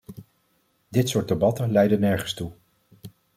Dit 0.89 1.09
soort 1.09 1.27
debatten 1.27 1.71
leiden 1.71 1.99
nergens 1.99 2.33
toe. 2.33 2.51